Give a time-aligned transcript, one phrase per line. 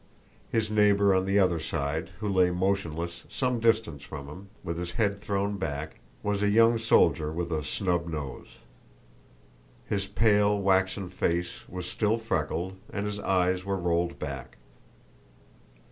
[0.49, 4.93] His neighbor on the other side, who lay motionless some distance from him with his
[4.93, 8.47] head thrown back, was a young soldier with a snub nose.
[9.85, 14.57] His pale waxen face was still freckled and his eyes were rolled back.